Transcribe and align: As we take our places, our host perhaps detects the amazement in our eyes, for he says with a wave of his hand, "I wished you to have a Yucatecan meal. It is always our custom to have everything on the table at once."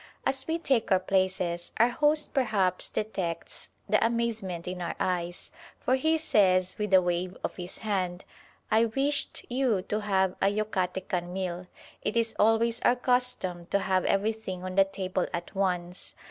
As 0.25 0.47
we 0.47 0.57
take 0.57 0.91
our 0.91 0.99
places, 0.99 1.73
our 1.77 1.89
host 1.89 2.33
perhaps 2.33 2.89
detects 2.89 3.69
the 3.87 4.03
amazement 4.03 4.67
in 4.67 4.81
our 4.81 4.95
eyes, 4.99 5.51
for 5.79 5.93
he 5.95 6.17
says 6.17 6.75
with 6.79 6.91
a 6.95 7.01
wave 7.03 7.37
of 7.43 7.55
his 7.55 7.77
hand, 7.77 8.25
"I 8.71 8.85
wished 8.85 9.45
you 9.47 9.83
to 9.83 9.99
have 9.99 10.33
a 10.41 10.47
Yucatecan 10.47 11.29
meal. 11.31 11.67
It 12.01 12.17
is 12.17 12.35
always 12.39 12.81
our 12.81 12.95
custom 12.95 13.67
to 13.67 13.77
have 13.77 14.03
everything 14.05 14.63
on 14.63 14.73
the 14.73 14.85
table 14.85 15.27
at 15.33 15.53
once." 15.53 16.15